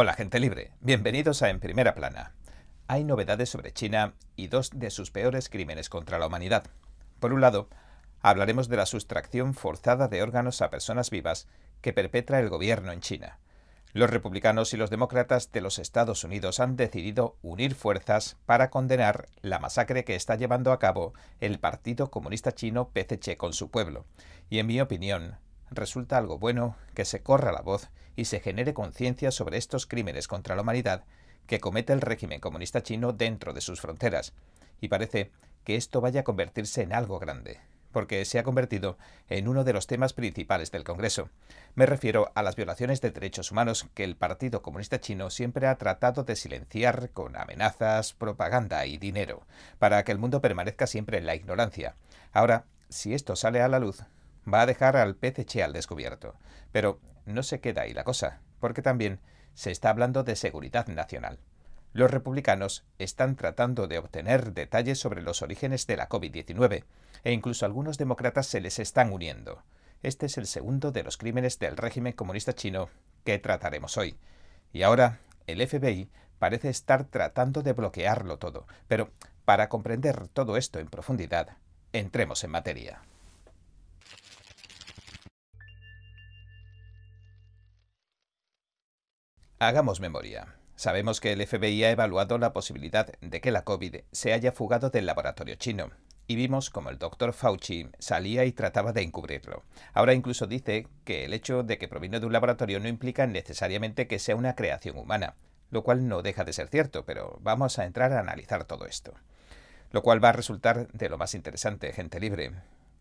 [0.00, 2.32] Hola gente libre, bienvenidos a En Primera Plana.
[2.86, 6.62] Hay novedades sobre China y dos de sus peores crímenes contra la humanidad.
[7.18, 7.68] Por un lado,
[8.22, 11.48] hablaremos de la sustracción forzada de órganos a personas vivas
[11.80, 13.40] que perpetra el gobierno en China.
[13.92, 19.26] Los republicanos y los demócratas de los Estados Unidos han decidido unir fuerzas para condenar
[19.42, 24.06] la masacre que está llevando a cabo el Partido Comunista Chino PCC con su pueblo.
[24.48, 25.38] Y en mi opinión,
[25.70, 30.28] resulta algo bueno que se corra la voz y se genere conciencia sobre estos crímenes
[30.28, 31.04] contra la humanidad
[31.46, 34.34] que comete el régimen comunista chino dentro de sus fronteras.
[34.80, 35.32] Y parece
[35.64, 37.60] que esto vaya a convertirse en algo grande,
[37.92, 41.30] porque se ha convertido en uno de los temas principales del Congreso.
[41.74, 45.76] Me refiero a las violaciones de derechos humanos que el Partido Comunista Chino siempre ha
[45.76, 49.46] tratado de silenciar con amenazas, propaganda y dinero,
[49.78, 51.96] para que el mundo permanezca siempre en la ignorancia.
[52.32, 54.02] Ahora, si esto sale a la luz,
[54.52, 56.34] va a dejar al PCC al descubierto.
[56.72, 59.20] Pero no se queda ahí la cosa, porque también
[59.54, 61.38] se está hablando de seguridad nacional.
[61.92, 66.84] Los republicanos están tratando de obtener detalles sobre los orígenes de la COVID-19,
[67.24, 69.62] e incluso algunos demócratas se les están uniendo.
[70.02, 72.88] Este es el segundo de los crímenes del régimen comunista chino
[73.24, 74.16] que trataremos hoy.
[74.72, 78.66] Y ahora el FBI parece estar tratando de bloquearlo todo.
[78.86, 79.10] Pero
[79.44, 81.56] para comprender todo esto en profundidad,
[81.92, 83.02] entremos en materia.
[89.60, 90.54] Hagamos memoria.
[90.76, 94.90] Sabemos que el FBI ha evaluado la posibilidad de que la COVID se haya fugado
[94.90, 95.90] del laboratorio chino,
[96.28, 99.64] y vimos como el doctor Fauci salía y trataba de encubrirlo.
[99.94, 104.06] Ahora incluso dice que el hecho de que proviene de un laboratorio no implica necesariamente
[104.06, 105.34] que sea una creación humana,
[105.72, 109.12] lo cual no deja de ser cierto, pero vamos a entrar a analizar todo esto.
[109.90, 112.52] Lo cual va a resultar de lo más interesante, gente libre.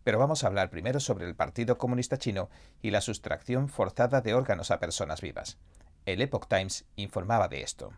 [0.04, 2.50] Pero vamos a hablar primero sobre el Partido Comunista Chino
[2.82, 5.60] y la sustracción forzada de órganos a personas vivas.
[6.08, 7.92] El Epoch Times informaba de esto.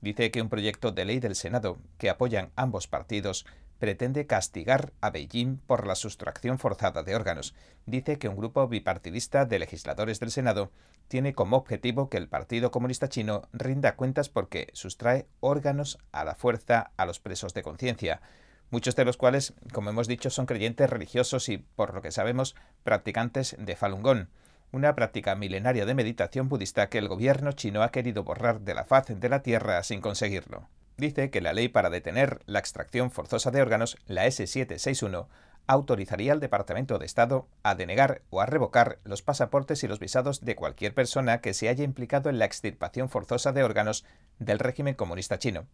[0.00, 3.46] Dice que un proyecto de ley del Senado que apoyan ambos partidos
[3.78, 7.54] pretende castigar a Beijing por la sustracción forzada de órganos.
[7.86, 10.72] Dice que un grupo bipartidista de legisladores del Senado
[11.06, 16.34] tiene como objetivo que el Partido Comunista Chino rinda cuentas porque sustrae órganos a la
[16.34, 18.22] fuerza a los presos de conciencia,
[18.70, 22.56] muchos de los cuales, como hemos dicho, son creyentes religiosos y, por lo que sabemos,
[22.82, 24.26] practicantes de Falun Gong
[24.72, 28.84] una práctica milenaria de meditación budista que el gobierno chino ha querido borrar de la
[28.84, 30.68] faz de la Tierra sin conseguirlo.
[30.96, 35.26] Dice que la ley para detener la extracción forzosa de órganos, la S761,
[35.66, 40.40] autorizaría al Departamento de Estado a denegar o a revocar los pasaportes y los visados
[40.40, 44.04] de cualquier persona que se haya implicado en la extirpación forzosa de órganos
[44.38, 45.66] del régimen comunista chino.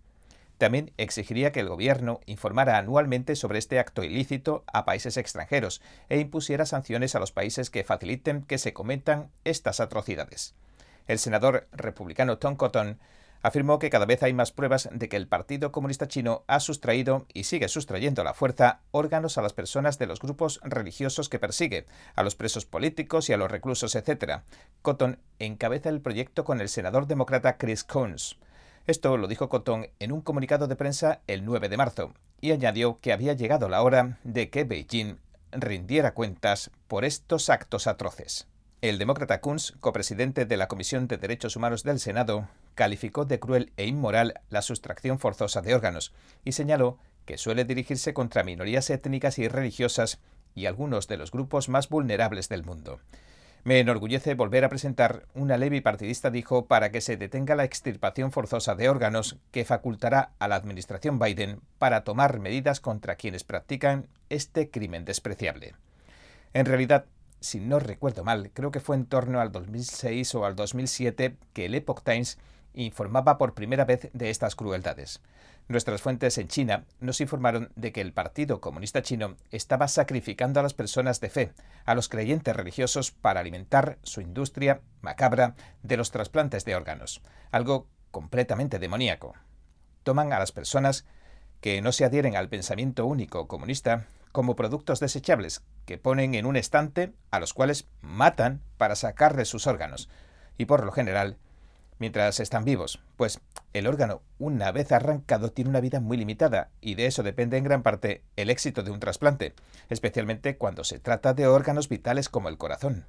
[0.59, 6.19] También exigiría que el gobierno informara anualmente sobre este acto ilícito a países extranjeros e
[6.19, 10.55] impusiera sanciones a los países que faciliten que se cometan estas atrocidades.
[11.07, 12.99] El senador republicano Tom Cotton
[13.41, 17.27] afirmó que cada vez hay más pruebas de que el Partido Comunista Chino ha sustraído
[17.33, 21.39] y sigue sustrayendo a la fuerza órganos a las personas de los grupos religiosos que
[21.39, 21.87] persigue,
[22.17, 24.43] a los presos políticos y a los reclusos, etc.
[24.83, 28.39] Cotton encabeza el proyecto con el senador demócrata Chris Coons.
[28.89, 33.01] Esto lo dijo Cotton en un comunicado de prensa el 9 de marzo y añadió
[33.03, 35.19] que había llegado la hora de que Beijing
[35.53, 38.47] rindiera cuentas por estos actos atroces.
[38.81, 43.73] El demócrata Kunz, copresidente de la Comisión de Derechos Humanos del Senado, calificó de cruel
[43.77, 46.97] e inmoral la sustracción forzosa de órganos y señaló
[47.27, 50.19] que suele dirigirse contra minorías étnicas y religiosas
[50.55, 53.01] y algunos de los grupos más vulnerables del mundo.
[53.69, 58.33] Me enorgullece volver a presentar una ley bipartidista, dijo, para que se detenga la extirpación
[58.33, 64.09] forzosa de órganos que facultará a la administración Biden para tomar medidas contra quienes practican
[64.31, 65.75] este crimen despreciable.
[66.55, 67.05] En realidad,
[67.41, 71.67] si no recuerdo mal, creo que fue en torno al 2006 o al 2007 que
[71.67, 72.39] el Epoch Times
[72.73, 75.21] informaba por primera vez de estas crueldades.
[75.69, 80.63] Nuestras fuentes en China nos informaron de que el Partido Comunista Chino estaba sacrificando a
[80.63, 81.53] las personas de fe,
[81.85, 87.21] a los creyentes religiosos, para alimentar su industria macabra de los trasplantes de órganos,
[87.51, 89.35] algo completamente demoníaco.
[90.05, 91.05] Toman a las personas
[91.61, 96.57] que no se adhieren al pensamiento único comunista como productos desechables que ponen en un
[96.57, 100.09] estante a los cuales matan para sacarles sus órganos,
[100.57, 101.37] y por lo general
[101.99, 103.41] mientras están vivos, pues
[103.73, 107.65] el órgano, una vez arrancado, tiene una vida muy limitada y de eso depende en
[107.65, 109.55] gran parte el éxito de un trasplante,
[109.89, 113.07] especialmente cuando se trata de órganos vitales como el corazón.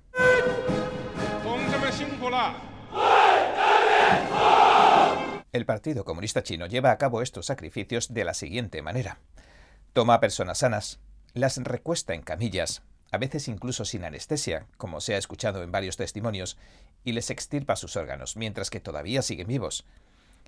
[5.52, 9.20] El Partido Comunista Chino lleva a cabo estos sacrificios de la siguiente manera.
[9.94, 11.00] Toma a personas sanas,
[11.34, 15.98] las recuesta en camillas, a veces incluso sin anestesia, como se ha escuchado en varios
[15.98, 16.58] testimonios,
[17.04, 19.86] y les extirpa sus órganos, mientras que todavía siguen vivos.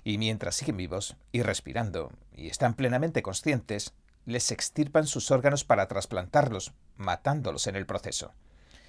[0.04, 3.94] Y mientras siguen vivos, y respirando, y están plenamente conscientes,
[4.24, 8.32] les extirpan sus órganos para trasplantarlos, matándolos en el proceso.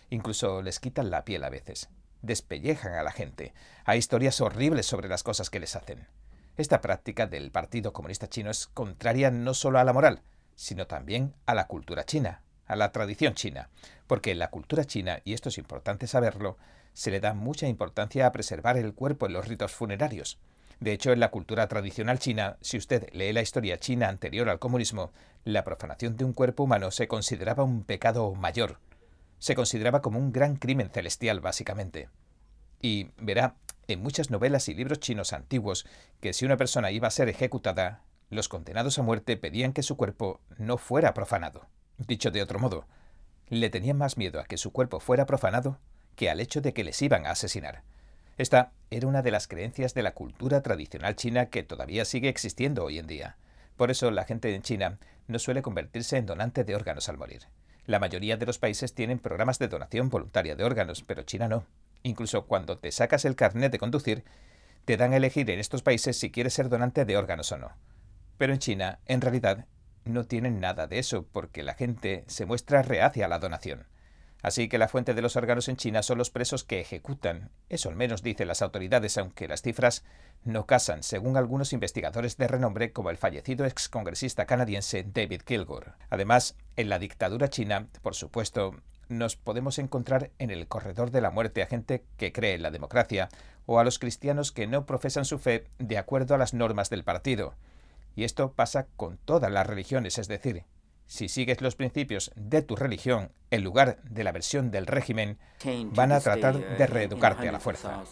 [0.09, 1.89] Incluso les quitan la piel a veces.
[2.21, 3.53] Despellejan a la gente.
[3.85, 6.07] Hay historias horribles sobre las cosas que les hacen.
[6.55, 10.21] Esta práctica del Partido Comunista Chino es contraria no solo a la moral,
[10.55, 12.43] sino también a la cultura china,
[12.73, 13.69] a la tradición china,
[14.07, 16.57] porque en la cultura china, y esto es importante saberlo,
[16.93, 20.39] se le da mucha importancia a preservar el cuerpo en los ritos funerarios.
[20.79, 24.59] De hecho, en la cultura tradicional china, si usted lee la historia china anterior al
[24.59, 25.11] comunismo,
[25.45, 28.79] la profanación de un cuerpo humano se consideraba un pecado mayor.
[29.39, 32.09] Se consideraba como un gran crimen celestial, básicamente.
[32.81, 33.55] Y verá,
[33.87, 35.85] en muchas novelas y libros chinos antiguos,
[36.19, 39.95] que si una persona iba a ser ejecutada, los condenados a muerte pedían que su
[39.95, 41.67] cuerpo no fuera profanado.
[41.97, 42.85] Dicho de otro modo,
[43.49, 45.79] le tenían más miedo a que su cuerpo fuera profanado
[46.15, 47.83] que al hecho de que les iban a asesinar.
[48.37, 52.83] Esta era una de las creencias de la cultura tradicional china que todavía sigue existiendo
[52.83, 53.37] hoy en día.
[53.77, 54.97] Por eso la gente en China
[55.27, 57.47] no suele convertirse en donante de órganos al morir.
[57.85, 61.65] La mayoría de los países tienen programas de donación voluntaria de órganos, pero China no.
[62.01, 64.23] Incluso cuando te sacas el carnet de conducir,
[64.85, 67.71] te dan a elegir en estos países si quieres ser donante de órganos o no.
[68.37, 69.65] Pero en China, en realidad,
[70.05, 73.85] no tienen nada de eso, porque la gente se muestra reacia a la donación.
[74.43, 77.49] Así que la fuente de los órganos en China son los presos que ejecutan.
[77.69, 80.03] Eso al menos dicen las autoridades, aunque las cifras
[80.43, 85.93] no casan, según algunos investigadores de renombre como el fallecido excongresista canadiense David Kilgour.
[86.09, 88.75] Además, en la dictadura china, por supuesto,
[89.07, 92.71] nos podemos encontrar en el corredor de la muerte a gente que cree en la
[92.71, 93.29] democracia
[93.65, 97.05] o a los cristianos que no profesan su fe de acuerdo a las normas del
[97.05, 97.55] partido.
[98.15, 100.65] Y esto pasa con todas las religiones, es decir,
[101.05, 105.37] si sigues los principios de tu religión en lugar de la versión del régimen,
[105.93, 108.03] van a tratar de reeducarte a la fuerza.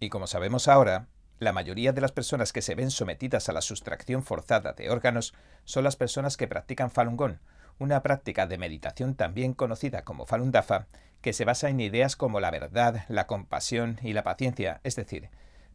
[0.00, 1.08] Y como sabemos ahora,
[1.38, 5.34] la mayoría de las personas que se ven sometidas a la sustracción forzada de órganos
[5.64, 7.36] son las personas que practican Falun Gong,
[7.78, 10.86] una práctica de meditación también conocida como Falun Dafa,
[11.20, 15.30] que se basa en ideas como la verdad, la compasión y la paciencia, es decir,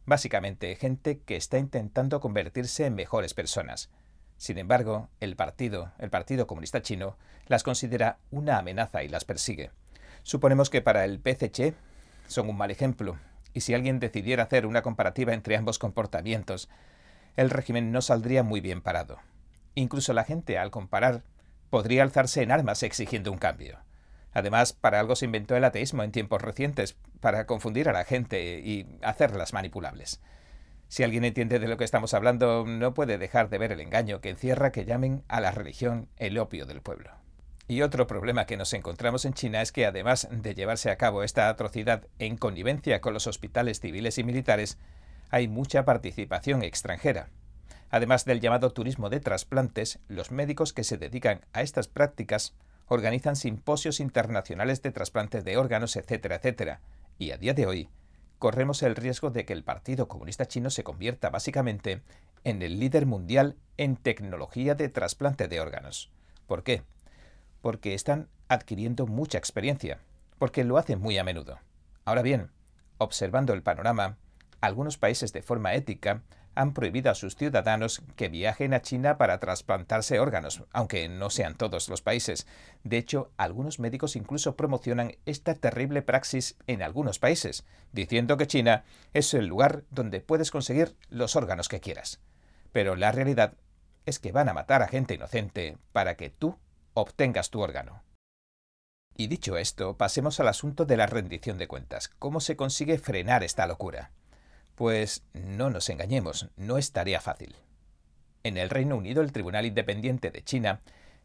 [0.06, 3.90] básicamente gente que está intentando convertirse en mejores personas.
[4.36, 7.16] Sin embargo, el partido, el Partido Comunista Chino,
[7.46, 9.70] las considera una amenaza y las persigue.
[10.22, 11.74] Suponemos que para el PCC
[12.26, 13.18] son un mal ejemplo,
[13.54, 16.68] y si alguien decidiera hacer una comparativa entre ambos comportamientos,
[17.36, 19.18] el régimen no saldría muy bien parado.
[19.74, 21.22] Incluso la gente, al comparar
[21.70, 23.78] podría alzarse en armas exigiendo un cambio.
[24.32, 28.60] Además, para algo se inventó el ateísmo en tiempos recientes, para confundir a la gente
[28.60, 30.20] y hacerlas manipulables.
[30.88, 34.20] Si alguien entiende de lo que estamos hablando, no puede dejar de ver el engaño
[34.20, 37.10] que encierra que llamen a la religión el opio del pueblo.
[37.66, 41.22] Y otro problema que nos encontramos en China es que además de llevarse a cabo
[41.22, 44.78] esta atrocidad en connivencia con los hospitales civiles y militares,
[45.28, 47.28] hay mucha participación extranjera.
[47.90, 52.54] Además del llamado turismo de trasplantes, los médicos que se dedican a estas prácticas
[52.86, 56.80] organizan simposios internacionales de trasplantes de órganos, etcétera, etcétera.
[57.18, 57.88] Y a día de hoy,
[58.38, 62.02] corremos el riesgo de que el Partido Comunista Chino se convierta básicamente
[62.44, 66.10] en el líder mundial en tecnología de trasplante de órganos.
[66.46, 66.82] ¿Por qué?
[67.60, 69.98] Porque están adquiriendo mucha experiencia,
[70.38, 71.58] porque lo hacen muy a menudo.
[72.04, 72.50] Ahora bien,
[72.98, 74.16] observando el panorama,
[74.60, 76.22] algunos países de forma ética
[76.58, 81.54] han prohibido a sus ciudadanos que viajen a China para trasplantarse órganos, aunque no sean
[81.54, 82.48] todos los países.
[82.82, 88.82] De hecho, algunos médicos incluso promocionan esta terrible praxis en algunos países, diciendo que China
[89.14, 92.18] es el lugar donde puedes conseguir los órganos que quieras.
[92.72, 93.54] Pero la realidad
[94.04, 96.58] es que van a matar a gente inocente para que tú
[96.92, 98.02] obtengas tu órgano.
[99.16, 102.08] Y dicho esto, pasemos al asunto de la rendición de cuentas.
[102.08, 104.10] ¿Cómo se consigue frenar esta locura?
[104.78, 107.56] Pues no nos engañemos, no es tarea fácil.
[108.44, 110.82] En el Reino Unido, el Tribunal Independiente de China,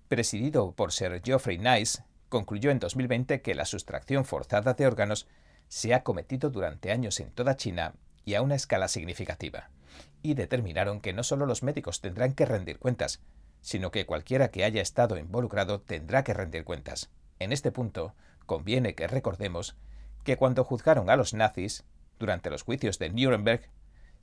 [0.08, 5.28] presidido por Sir Geoffrey Nice, concluyó en 2020 que la sustracción forzada de órganos
[5.68, 7.94] se ha cometido durante años en toda China
[8.26, 9.70] y a una escala significativa,
[10.24, 13.22] y determinaron que no solo los médicos tendrán que rendir cuentas,
[13.62, 17.12] sino que cualquiera que haya estado involucrado tendrá que rendir cuentas.
[17.38, 18.16] En este punto,
[18.48, 19.76] conviene que recordemos
[20.24, 21.86] que cuando juzgaron a los nazis,
[22.24, 23.70] durante los juicios de Nuremberg,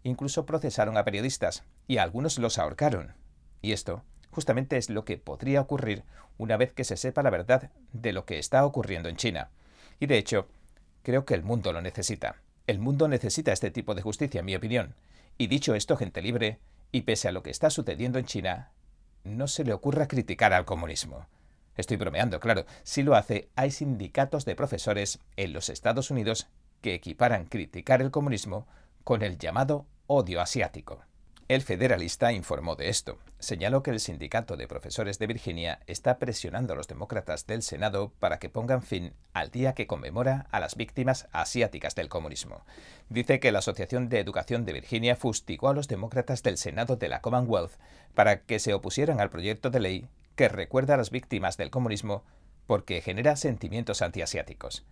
[0.05, 3.13] incluso procesaron a periodistas y a algunos los ahorcaron.
[3.61, 6.05] Y esto justamente es lo que podría ocurrir
[6.39, 9.51] una vez que se sepa la verdad de lo que está ocurriendo en China.
[9.99, 10.49] Y de hecho,
[11.03, 12.37] creo que el mundo lo necesita.
[12.67, 14.95] El mundo necesita este tipo de justicia, en mi opinión.
[15.37, 16.59] Y dicho esto, gente libre,
[16.93, 18.71] y pese a lo que está sucediendo en China,
[19.25, 21.27] no se le ocurra criticar al comunismo.
[21.77, 22.65] Estoy bromeando, claro.
[22.83, 26.49] Si lo hace, hay sindicatos de profesores en los Estados Unidos
[26.81, 28.67] que equiparan criticar el comunismo
[29.05, 31.03] con el llamado odio asiático.
[31.51, 33.19] El federalista informó de esto.
[33.41, 38.13] Señaló que el sindicato de profesores de Virginia está presionando a los demócratas del Senado
[38.21, 42.65] para que pongan fin al día que conmemora a las víctimas asiáticas del comunismo.
[43.09, 47.09] Dice que la Asociación de Educación de Virginia fustigó a los demócratas del Senado de
[47.09, 47.73] la Commonwealth
[48.15, 52.23] para que se opusieran al proyecto de ley que recuerda a las víctimas del comunismo
[52.69, 54.85] porque genera sentimientos antiasiáticos.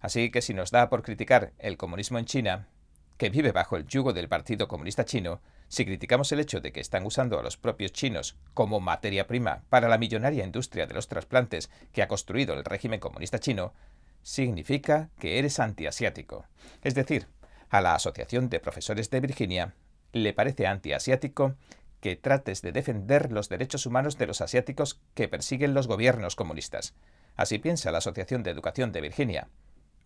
[0.00, 2.68] Así que si nos da por criticar el comunismo en China,
[3.16, 6.80] que vive bajo el yugo del Partido Comunista Chino, si criticamos el hecho de que
[6.80, 11.08] están usando a los propios chinos como materia prima para la millonaria industria de los
[11.08, 13.74] trasplantes que ha construido el régimen comunista chino,
[14.22, 16.46] significa que eres antiasiático.
[16.82, 17.26] Es decir,
[17.68, 19.74] a la Asociación de Profesores de Virginia
[20.12, 21.54] le parece antiasiático
[22.00, 26.94] que trates de defender los derechos humanos de los asiáticos que persiguen los gobiernos comunistas.
[27.36, 29.48] Así piensa la Asociación de Educación de Virginia.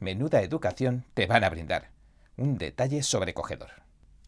[0.03, 1.91] Menuda educación te van a brindar.
[2.37, 3.71] Un detalle sobrecogedor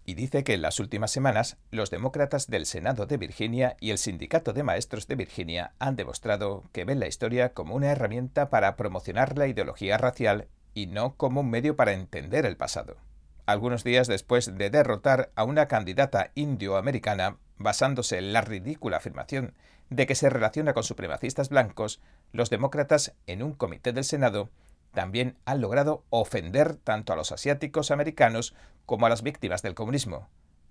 [0.04, 3.98] y dice que en las últimas semanas los demócratas del Senado de Virginia y el
[3.98, 8.76] Sindicato de Maestros de Virginia han demostrado que ven la historia como una herramienta para
[8.76, 12.96] promocionar la ideología racial y no como un medio para entender el pasado.
[13.44, 19.54] Algunos días después de derrotar a una candidata indioamericana basándose en la ridícula afirmación
[19.90, 22.00] de que se relaciona con supremacistas blancos,
[22.30, 24.50] los demócratas en un comité del Senado
[24.94, 28.54] también han logrado ofender tanto a los asiáticos americanos
[28.86, 30.28] como a las víctimas del comunismo.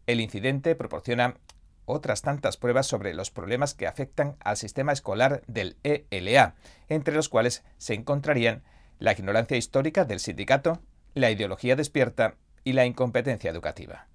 [0.07, 1.35] El incidente proporciona
[1.85, 6.55] otras tantas pruebas sobre los problemas que afectan al sistema escolar del ELA,
[6.89, 8.63] entre los cuales se encontrarían
[8.99, 10.79] la ignorancia histórica del sindicato,
[11.13, 14.07] la ideología despierta y la incompetencia educativa.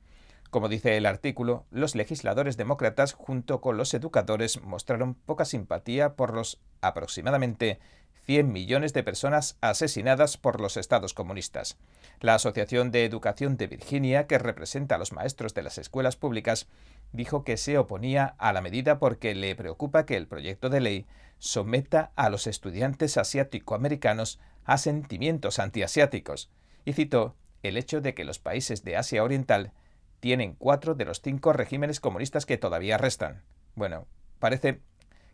[0.51, 6.33] Como dice el artículo, los legisladores demócratas junto con los educadores mostraron poca simpatía por
[6.33, 7.81] los aproximadamente
[8.29, 11.79] 100 millones de personas asesinadas por los estados comunistas.
[12.21, 16.69] La Asociación de Educación de Virginia, que representa a los maestros de las escuelas públicas,
[17.13, 21.07] dijo que se oponía a la medida porque le preocupa que el proyecto de ley
[21.39, 26.51] someta a los estudiantes asiático-americanos a sentimientos antiasiáticos,
[26.85, 29.73] y citó el hecho de que los países de Asia Oriental
[30.21, 33.43] tienen cuatro de los cinco regímenes comunistas que todavía restan.
[33.75, 34.07] Bueno,
[34.39, 34.83] parece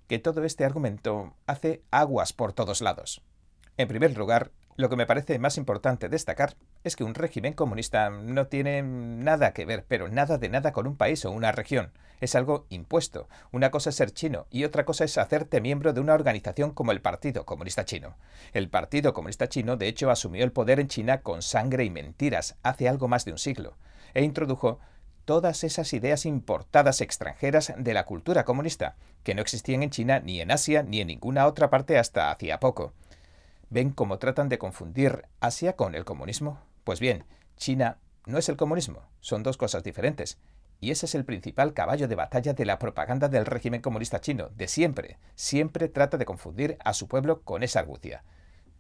[0.07, 3.23] que todo este argumento hace aguas por todos lados.
[3.77, 8.11] En primer lugar, lo que me parece más importante destacar es que un régimen comunista
[8.11, 11.93] no tiene nada que ver, pero nada de nada con un país o una región.
[12.21, 13.29] Es algo impuesto.
[13.53, 16.91] Una cosa es ser chino y otra cosa es hacerte miembro de una organización como
[16.91, 18.17] el Partido Comunista Chino.
[18.53, 22.57] El Partido Comunista Chino, de hecho, asumió el poder en China con sangre y mentiras
[22.63, 23.77] hace algo más de un siglo
[24.15, 24.79] e introdujo
[25.25, 30.41] todas esas ideas importadas extranjeras de la cultura comunista, que no existían en China ni
[30.41, 32.93] en Asia ni en ninguna otra parte hasta hacía poco.
[33.71, 36.61] ¿Ven cómo tratan de confundir Asia con el comunismo?
[36.85, 37.25] Pues bien,
[37.57, 40.39] China no es el comunismo, son dos cosas diferentes.
[40.81, 44.51] Y ese es el principal caballo de batalla de la propaganda del régimen comunista chino,
[44.51, 45.19] de siempre.
[45.35, 48.23] Siempre trata de confundir a su pueblo con esa argucia.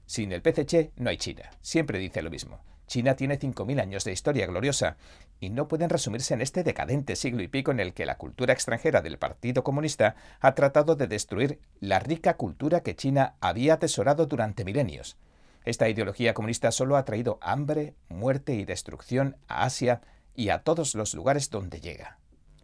[0.06, 1.50] Sin el PCC no hay China.
[1.62, 2.60] Siempre dice lo mismo.
[2.86, 4.96] China tiene 5.000 años de historia gloriosa
[5.40, 8.52] y no pueden resumirse en este decadente siglo y pico en el que la cultura
[8.52, 14.26] extranjera del Partido Comunista ha tratado de destruir la rica cultura que China había atesorado
[14.26, 15.16] durante milenios.
[15.64, 20.02] Esta ideología comunista solo ha traído hambre, muerte y destrucción a Asia
[20.34, 22.18] y a todos los lugares donde llega.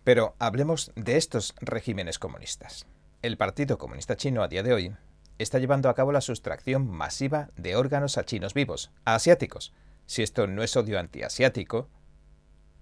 [0.05, 2.87] Pero hablemos de estos regímenes comunistas.
[3.23, 4.93] El Partido Comunista Chino a día de hoy
[5.39, 9.73] está llevando a cabo la sustracción masiva de órganos a chinos vivos, a asiáticos,
[10.11, 11.89] si esto no es odio antiasiático,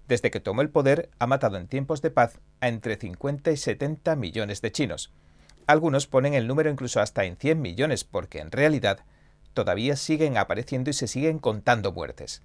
[0.06, 3.58] desde que tomó el poder ha matado en tiempos de paz a entre 50 y
[3.58, 5.12] 70 millones de chinos.
[5.66, 9.00] Algunos ponen el número incluso hasta en 100 millones porque en realidad
[9.52, 12.40] todavía siguen apareciendo y se siguen contando muertes.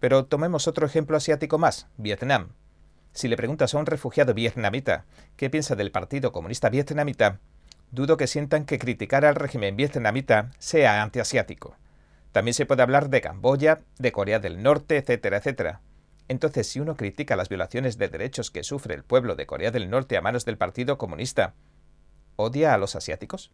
[0.00, 2.48] Pero tomemos otro ejemplo asiático más, Vietnam.
[3.12, 5.04] Si le preguntas a un refugiado vietnamita
[5.36, 7.40] qué piensa del Partido Comunista Vietnamita,
[7.90, 11.76] dudo que sientan que criticar al régimen vietnamita sea antiasiático.
[12.34, 15.82] También se puede hablar de Camboya, de Corea del Norte, etcétera, etcétera.
[16.26, 19.88] Entonces, si uno critica las violaciones de derechos que sufre el pueblo de Corea del
[19.88, 21.54] Norte a manos del Partido Comunista,
[22.34, 23.52] ¿odia a los asiáticos?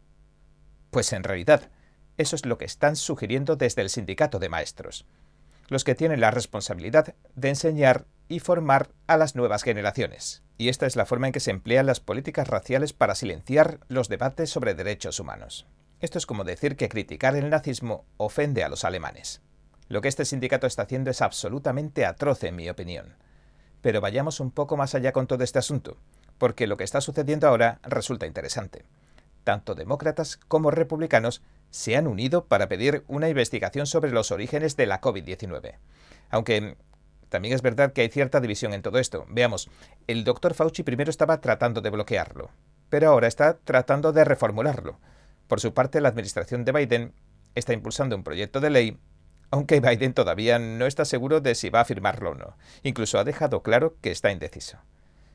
[0.90, 1.68] Pues en realidad,
[2.16, 5.04] eso es lo que están sugiriendo desde el sindicato de maestros,
[5.68, 10.42] los que tienen la responsabilidad de enseñar y formar a las nuevas generaciones.
[10.56, 14.08] Y esta es la forma en que se emplean las políticas raciales para silenciar los
[14.08, 15.66] debates sobre derechos humanos.
[16.00, 19.42] Esto es como decir que criticar el nazismo ofende a los alemanes.
[19.88, 23.16] Lo que este sindicato está haciendo es absolutamente atroz, en mi opinión.
[23.82, 25.98] Pero vayamos un poco más allá con todo este asunto,
[26.38, 28.84] porque lo que está sucediendo ahora resulta interesante.
[29.44, 34.86] Tanto demócratas como republicanos se han unido para pedir una investigación sobre los orígenes de
[34.86, 35.76] la COVID-19.
[36.30, 36.76] Aunque
[37.28, 39.26] también es verdad que hay cierta división en todo esto.
[39.28, 39.68] Veamos,
[40.06, 42.50] el doctor Fauci primero estaba tratando de bloquearlo,
[42.88, 44.98] pero ahora está tratando de reformularlo.
[45.50, 47.12] Por su parte, la administración de Biden
[47.56, 48.98] está impulsando un proyecto de ley,
[49.50, 52.56] aunque Biden todavía no está seguro de si va a firmarlo o no.
[52.84, 54.78] Incluso ha dejado claro que está indeciso.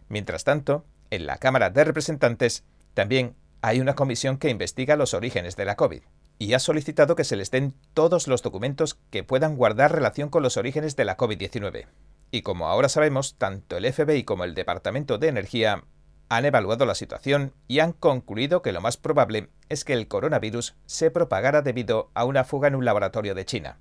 [0.08, 5.58] Mientras tanto, en la Cámara de Representantes también hay una comisión que investiga los orígenes
[5.58, 6.04] de la COVID
[6.40, 10.44] y ha solicitado que se les den todos los documentos que puedan guardar relación con
[10.44, 11.88] los orígenes de la COVID-19.
[12.32, 15.84] Y como ahora sabemos, tanto el FBI como el Departamento de Energía
[16.30, 20.76] han evaluado la situación y han concluido que lo más probable es que el coronavirus
[20.86, 23.78] se propagara debido a una fuga en un laboratorio de China.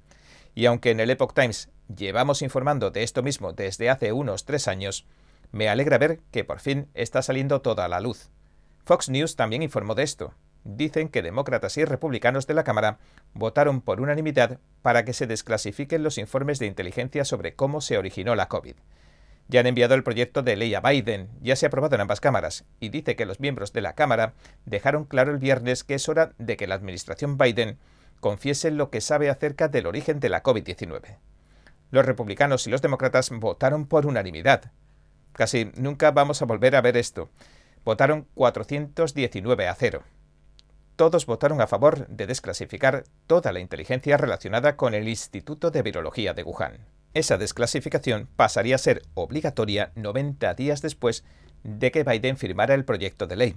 [0.54, 4.68] Y aunque en el Epoch Times llevamos informando de esto mismo desde hace unos tres
[4.68, 5.06] años,
[5.52, 8.30] me alegra ver que por fin está saliendo toda la luz.
[8.84, 10.34] Fox News también informó de esto.
[10.64, 12.98] Dicen que demócratas y republicanos de la Cámara
[13.34, 18.34] votaron por unanimidad para que se desclasifiquen los informes de inteligencia sobre cómo se originó
[18.34, 18.76] la COVID.
[19.48, 22.20] Ya han enviado el proyecto de ley a Biden, ya se ha aprobado en ambas
[22.20, 24.34] cámaras, y dice que los miembros de la Cámara
[24.64, 27.78] dejaron claro el viernes que es hora de que la administración Biden
[28.20, 31.18] confiese lo que sabe acerca del origen de la COVID-19.
[31.90, 34.72] Los republicanos y los demócratas votaron por unanimidad.
[35.34, 37.28] Casi nunca vamos a volver a ver esto.
[37.84, 40.02] Votaron 419 a 0.
[40.96, 46.34] Todos votaron a favor de desclasificar toda la inteligencia relacionada con el Instituto de Virología
[46.34, 46.78] de Wuhan.
[47.14, 51.24] Esa desclasificación pasaría a ser obligatoria 90 días después
[51.62, 53.56] de que Biden firmara el proyecto de ley.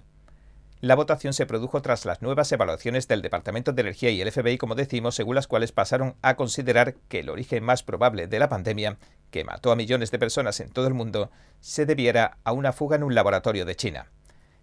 [0.80, 4.60] La votación se produjo tras las nuevas evaluaciones del Departamento de Energía y el FBI,
[4.60, 8.48] como decimos, según las cuales pasaron a considerar que el origen más probable de la
[8.48, 9.00] pandemia,
[9.32, 12.96] que mató a millones de personas en todo el mundo, se debiera a una fuga
[12.96, 14.12] en un laboratorio de China.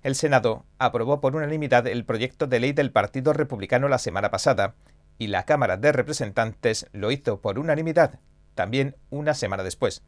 [0.05, 4.77] El Senado aprobó por unanimidad el proyecto de ley del Partido Republicano la semana pasada,
[5.19, 8.21] y la Cámara de Representantes lo hizo por unanimidad
[8.55, 10.03] también una semana después.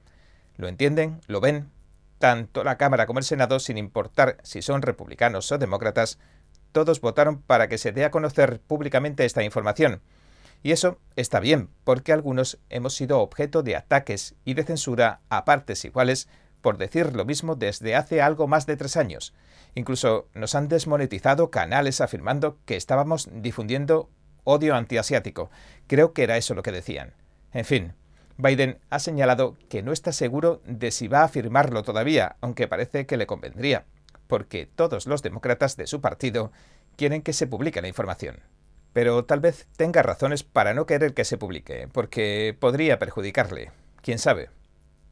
[0.56, 1.20] ¿Lo entienden?
[1.26, 1.70] ¿Lo ven?
[2.18, 6.18] Tanto la Cámara como el Senado, sin importar si son republicanos o demócratas,
[6.72, 10.00] todos votaron para que se dé a conocer públicamente esta información.
[10.62, 15.44] Y eso está bien, porque algunos hemos sido objeto de ataques y de censura a
[15.44, 16.28] partes iguales
[16.60, 19.34] por decir lo mismo desde hace algo más de tres años.
[19.74, 24.10] Incluso nos han desmonetizado canales afirmando que estábamos difundiendo
[24.42, 25.50] odio antiasiático.
[25.86, 27.14] Creo que era eso lo que decían.
[27.52, 27.92] En fin,
[28.38, 33.06] Biden ha señalado que no está seguro de si va a firmarlo todavía, aunque parece
[33.06, 33.84] que le convendría,
[34.26, 36.52] porque todos los demócratas de su partido
[36.96, 38.40] quieren que se publique la información.
[38.92, 43.70] Pero tal vez tenga razones para no querer que se publique, porque podría perjudicarle.
[44.02, 44.50] ¿Quién sabe?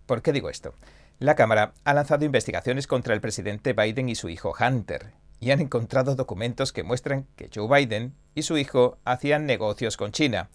[0.06, 0.74] ¿Por qué digo esto?
[1.18, 5.60] La Cámara ha lanzado investigaciones contra el presidente Biden y su hijo Hunter, y han
[5.60, 10.48] encontrado documentos que muestran que Joe Biden y su hijo hacían negocios con China,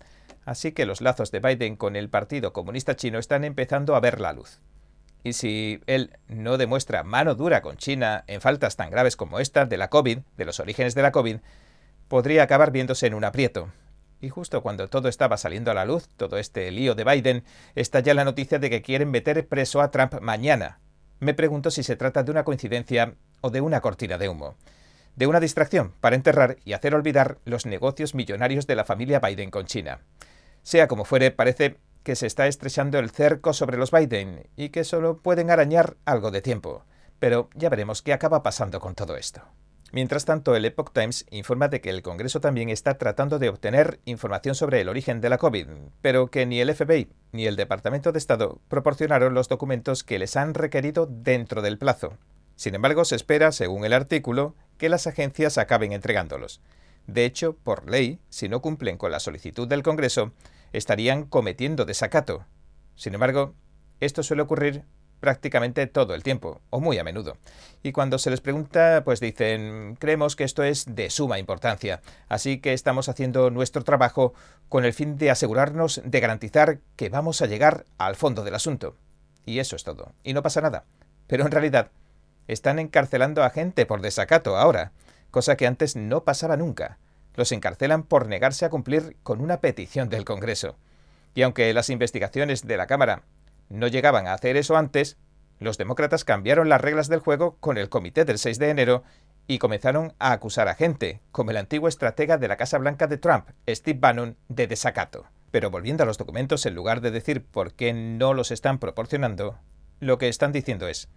[0.49, 4.19] Así que los lazos de Biden con el Partido Comunista Chino están empezando a ver
[4.19, 4.61] la luz.
[5.23, 9.67] Y si él no demuestra mano dura con China en faltas tan graves como esta
[9.67, 11.37] de la COVID, de los orígenes de la COVID,
[12.07, 13.69] podría acabar viéndose en un aprieto.
[14.21, 17.43] Y justo cuando todo estaba saliendo a la luz, todo este lío de Biden,
[17.75, 20.79] está ya la noticia de que quieren meter preso a Trump mañana.
[21.19, 24.55] Me pregunto si se trata de una coincidencia o de una cortina de humo.
[25.15, 29.51] De una distracción para enterrar y hacer olvidar los negocios millonarios de la familia Biden
[29.51, 29.99] con China.
[30.63, 34.83] Sea como fuere, parece que se está estrechando el cerco sobre los Biden y que
[34.83, 36.85] solo pueden arañar algo de tiempo.
[37.19, 39.41] Pero ya veremos qué acaba pasando con todo esto.
[39.91, 43.99] Mientras tanto, el Epoch Times informa de que el Congreso también está tratando de obtener
[44.05, 45.67] información sobre el origen de la COVID,
[46.01, 50.35] pero que ni el FBI ni el Departamento de Estado proporcionaron los documentos que les
[50.35, 52.17] han requerido dentro del plazo.
[52.55, 56.61] Sin embargo, se espera, según el artículo, que las agencias acaben entregándolos.
[57.09, 60.31] De hecho, por ley, si no cumplen con la solicitud del Congreso,
[60.73, 62.45] estarían cometiendo desacato.
[62.95, 63.55] Sin embargo,
[63.99, 64.83] esto suele ocurrir
[65.19, 67.37] prácticamente todo el tiempo, o muy a menudo.
[67.81, 72.59] Y cuando se les pregunta, pues dicen, creemos que esto es de suma importancia, así
[72.59, 74.35] que estamos haciendo nuestro trabajo
[74.69, 78.95] con el fin de asegurarnos de garantizar que vamos a llegar al fondo del asunto.
[79.47, 80.85] Y eso es todo, y no pasa nada.
[81.25, 81.89] Pero en realidad,
[82.47, 84.91] están encarcelando a gente por desacato ahora
[85.31, 86.97] cosa que antes no pasaba nunca.
[87.35, 90.77] Los encarcelan por negarse a cumplir con una petición del Congreso.
[91.35, 93.23] Y aunque las investigaciones de la Cámara
[93.69, 95.17] no llegaban a hacer eso antes,
[95.59, 99.03] los demócratas cambiaron las reglas del juego con el comité del 6 de enero
[99.47, 103.17] y comenzaron a acusar a gente, como el antiguo estratega de la Casa Blanca de
[103.17, 105.25] Trump, Steve Bannon, de desacato.
[105.51, 109.57] Pero volviendo a los documentos, en lugar de decir por qué no los están proporcionando,
[109.99, 111.09] lo que están diciendo es,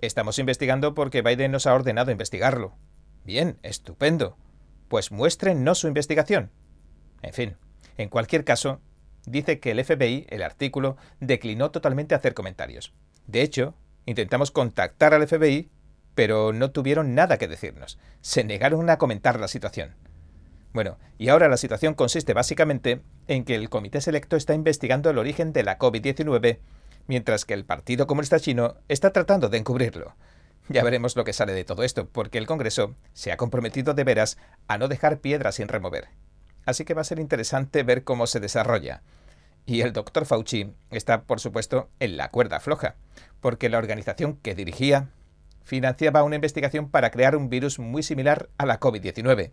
[0.00, 2.74] estamos investigando porque Biden nos ha ordenado investigarlo.
[3.24, 4.36] Bien, estupendo.
[4.88, 6.50] Pues muéstrenos su investigación.
[7.22, 7.56] En fin,
[7.96, 8.80] en cualquier caso,
[9.26, 12.92] dice que el FBI, el artículo, declinó totalmente hacer comentarios.
[13.26, 13.74] De hecho,
[14.06, 15.70] intentamos contactar al FBI,
[16.14, 17.98] pero no tuvieron nada que decirnos.
[18.20, 19.94] Se negaron a comentar la situación.
[20.72, 25.18] Bueno, y ahora la situación consiste básicamente en que el Comité Selecto está investigando el
[25.18, 26.58] origen de la COVID-19,
[27.06, 30.14] mientras que el Partido Comunista Chino está tratando de encubrirlo.
[30.68, 34.04] Ya veremos lo que sale de todo esto, porque el Congreso se ha comprometido de
[34.04, 36.08] veras a no dejar piedras sin remover.
[36.64, 39.02] Así que va a ser interesante ver cómo se desarrolla.
[39.66, 42.96] Y el doctor Fauci está, por supuesto, en la cuerda floja,
[43.40, 45.08] porque la organización que dirigía
[45.62, 49.52] financiaba una investigación para crear un virus muy similar a la COVID-19.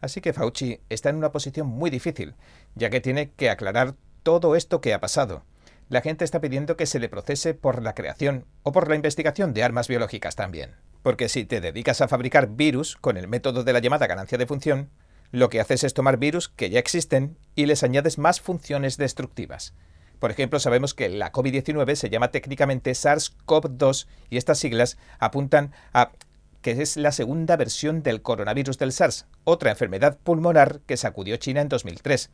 [0.00, 2.34] Así que Fauci está en una posición muy difícil,
[2.74, 5.44] ya que tiene que aclarar todo esto que ha pasado.
[5.92, 9.52] La gente está pidiendo que se le procese por la creación o por la investigación
[9.52, 10.74] de armas biológicas también.
[11.02, 14.46] Porque si te dedicas a fabricar virus con el método de la llamada ganancia de
[14.46, 14.88] función,
[15.32, 19.74] lo que haces es tomar virus que ya existen y les añades más funciones destructivas.
[20.18, 26.12] Por ejemplo, sabemos que la COVID-19 se llama técnicamente SARS-CoV-2 y estas siglas apuntan a
[26.62, 31.60] que es la segunda versión del coronavirus del SARS, otra enfermedad pulmonar que sacudió China
[31.60, 32.30] en 2003.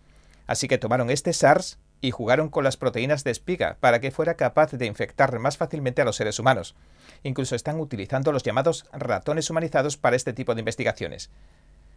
[0.47, 4.35] Así que tomaron este SARS y jugaron con las proteínas de espiga para que fuera
[4.35, 6.75] capaz de infectar más fácilmente a los seres humanos.
[7.23, 11.31] Incluso están utilizando los llamados ratones humanizados para este tipo de investigaciones.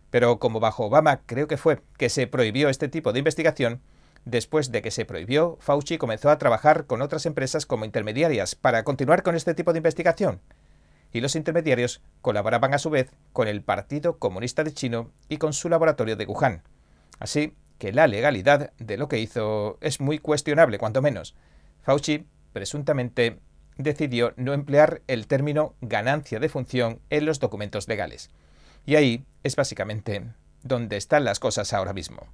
[0.09, 3.81] Pero como bajo Obama creo que fue que se prohibió este tipo de investigación,
[4.25, 8.83] después de que se prohibió, Fauci comenzó a trabajar con otras empresas como intermediarias para
[8.83, 10.41] continuar con este tipo de investigación
[11.13, 15.53] y los intermediarios colaboraban a su vez con el Partido Comunista de Chino y con
[15.53, 16.63] su laboratorio de Wuhan.
[17.19, 21.33] Así que la legalidad de lo que hizo es muy cuestionable, cuanto menos.
[21.81, 23.39] Fauci, presuntamente,
[23.75, 28.29] decidió no emplear el término ganancia de función en los documentos legales.
[28.85, 30.27] Y ahí es básicamente
[30.61, 32.27] donde están las cosas ahora mismo.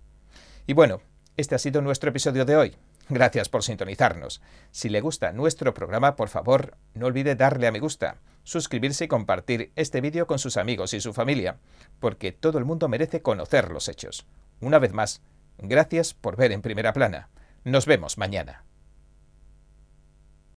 [0.65, 0.99] Y bueno,
[1.37, 2.75] este ha sido nuestro episodio de hoy.
[3.07, 4.41] Gracias por sintonizarnos.
[4.71, 9.07] Si le gusta nuestro programa, por favor, no olvide darle a me gusta suscribirse y
[9.07, 11.57] compartir este vídeo con sus amigos y su familia,
[12.01, 14.25] porque todo el mundo merece conocer los hechos.
[14.59, 15.21] Una vez más,
[15.57, 17.29] gracias por ver en primera plana.
[17.63, 18.63] Nos vemos mañana.